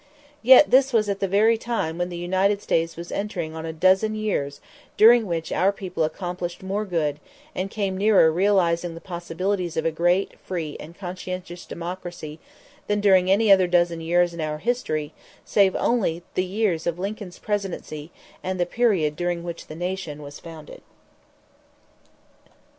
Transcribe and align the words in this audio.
Yet 0.41 0.71
this 0.71 0.93
was 0.93 1.09
at 1.09 1.19
the 1.19 1.27
very 1.27 1.59
time 1.59 1.99
when 1.99 2.09
the 2.09 2.17
United 2.17 2.59
States 2.59 2.97
was 2.97 3.11
entering 3.11 3.53
on 3.53 3.67
a 3.67 3.71
dozen 3.71 4.15
years 4.15 4.59
during 4.97 5.27
which 5.27 5.51
our 5.51 5.71
people 5.71 6.03
accomplished 6.03 6.63
more 6.63 6.85
good, 6.85 7.19
and 7.53 7.69
came 7.69 7.99
nearer 7.99 8.31
realizing 8.31 8.95
the 8.95 8.99
possibilities 8.99 9.77
of 9.77 9.85
a 9.85 9.91
great, 9.91 10.39
free, 10.43 10.75
and 10.79 10.97
conscientious 10.97 11.67
democracy, 11.67 12.39
than 12.87 12.99
during 12.99 13.29
any 13.29 13.51
other 13.51 13.67
dozen 13.67 14.01
years 14.01 14.33
in 14.33 14.41
our 14.41 14.57
history, 14.57 15.13
save 15.45 15.75
only 15.75 16.23
the 16.33 16.43
years 16.43 16.87
of 16.87 16.97
Lincoln's 16.97 17.37
Presidency 17.37 18.09
and 18.43 18.59
the 18.59 18.65
period 18.65 19.15
during 19.15 19.43
which 19.43 19.67
the 19.67 19.75
Nation 19.75 20.23
was 20.23 20.39
founded. 20.39 20.81